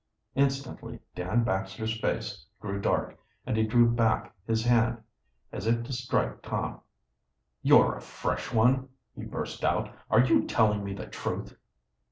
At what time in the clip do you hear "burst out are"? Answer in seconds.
9.25-10.21